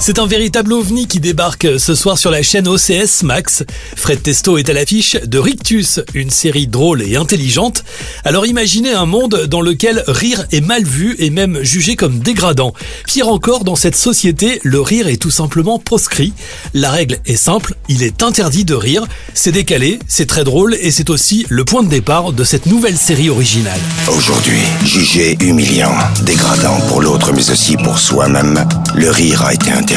[0.00, 3.64] C'est un véritable ovni qui débarque ce soir sur la chaîne OCS Max.
[3.96, 7.82] Fred Testo est à l'affiche de Rictus, une série drôle et intelligente.
[8.24, 12.74] Alors imaginez un monde dans lequel rire est mal vu et même jugé comme dégradant.
[13.08, 16.32] Pire encore, dans cette société, le rire est tout simplement proscrit.
[16.74, 19.04] La règle est simple, il est interdit de rire.
[19.34, 22.96] C'est décalé, c'est très drôle et c'est aussi le point de départ de cette nouvelle
[22.96, 23.80] série originale.
[24.16, 29.87] Aujourd'hui, jugé humiliant, dégradant pour l'autre mais aussi pour soi-même, le rire a été interdit.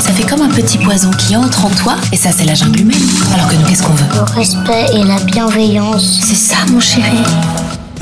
[0.00, 2.80] Ça fait comme un petit poison qui entre en toi, et ça, c'est la jungle
[2.80, 3.00] humaine.
[3.32, 4.04] Alors que nous, qu'est-ce qu'on veut?
[4.12, 6.18] Le respect et la bienveillance.
[6.20, 7.22] C'est ça, mon chéri.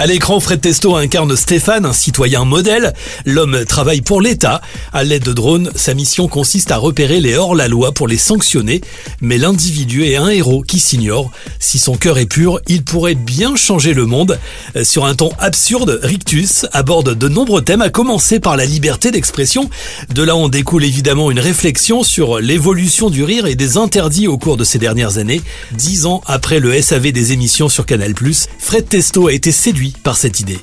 [0.01, 2.95] À l'écran, Fred Testo incarne Stéphane, un citoyen modèle.
[3.27, 4.63] L'homme travaille pour l'État.
[4.93, 8.81] À l'aide de drones, sa mission consiste à repérer les hors-la-loi pour les sanctionner.
[9.21, 11.33] Mais l'individu est un héros qui s'ignore.
[11.59, 14.39] Si son cœur est pur, il pourrait bien changer le monde.
[14.85, 19.69] Sur un ton absurde, Rictus aborde de nombreux thèmes, à commencer par la liberté d'expression.
[20.15, 24.39] De là, on découle évidemment une réflexion sur l'évolution du rire et des interdits au
[24.39, 25.43] cours de ces dernières années.
[25.73, 28.15] Dix ans après le SAV des émissions sur Canal+,
[28.61, 30.59] Fred Testo a été séduit par cette idée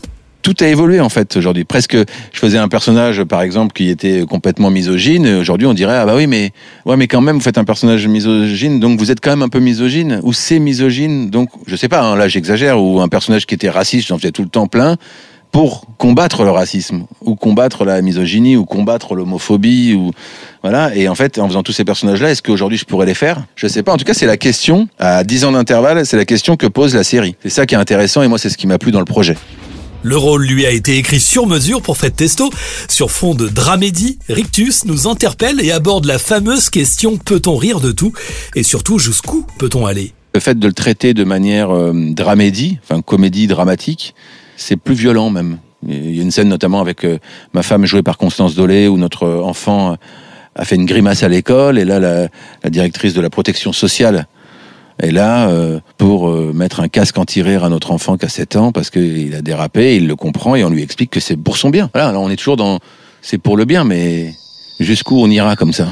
[0.46, 1.64] tout a évolué en fait aujourd'hui.
[1.64, 5.28] Presque, je faisais un personnage par exemple qui était complètement misogyne.
[5.28, 6.52] Aujourd'hui, on dirait ah bah oui, mais
[6.86, 9.50] ouais, mais quand même, vous faites un personnage misogyne, donc vous êtes quand même un
[9.50, 11.32] peu misogyne ou c'est misogyne.
[11.32, 12.80] Donc je sais pas, hein, là j'exagère.
[12.80, 14.98] Ou un personnage qui était raciste, j'en faisais tout le temps plein
[15.56, 20.12] pour combattre le racisme ou combattre la misogynie ou combattre l'homophobie ou
[20.62, 20.94] voilà.
[20.94, 23.46] Et en fait en faisant tous ces personnages là est-ce qu'aujourd'hui je pourrais les faire?
[23.56, 23.94] Je sais pas.
[23.94, 26.94] En tout cas c'est la question à 10 ans d'intervalle c'est la question que pose
[26.94, 27.38] la série.
[27.42, 29.38] C'est ça qui est intéressant et moi c'est ce qui m'a plu dans le projet.
[30.04, 32.50] Le rôle lui a été écrit sur mesure pour Fred Testo.
[32.90, 37.94] Sur fond de dramédie, Rictus nous interpelle et aborde la fameuse question peut-on rire de
[37.94, 38.12] tout?
[38.56, 40.12] Et surtout, jusqu'où peut-on aller?
[40.36, 44.16] Le fait de le traiter de manière euh, dramédie, enfin comédie dramatique,
[44.58, 45.60] c'est plus violent même.
[45.88, 47.20] Il y a une scène notamment avec euh,
[47.54, 49.96] ma femme jouée par Constance Dolé où notre enfant
[50.56, 52.28] a fait une grimace à l'école et là la,
[52.64, 54.28] la directrice de la protection sociale
[55.00, 58.58] est là euh, pour euh, mettre un casque anti-rire à notre enfant qui a 7
[58.58, 61.56] ans parce qu'il a dérapé, il le comprend et on lui explique que c'est pour
[61.56, 61.90] son bien.
[61.94, 62.80] Voilà, alors on est toujours dans
[63.22, 64.34] c'est pour le bien, mais
[64.82, 65.88] jusqu'où on ira comme ça?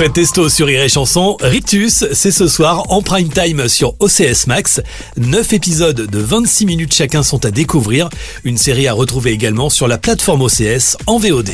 [0.00, 4.46] Fred Testo sur Rire et Chanson, Rictus, c'est ce soir en prime time sur OCS
[4.46, 4.80] Max.
[5.18, 8.08] 9 épisodes de 26 minutes chacun sont à découvrir.
[8.44, 11.50] Une série à retrouver également sur la plateforme OCS en VOD.